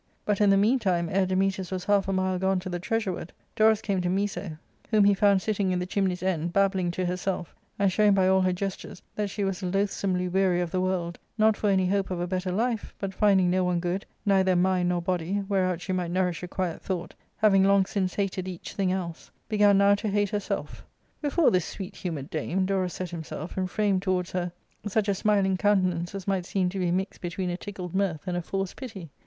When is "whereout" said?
15.47-15.79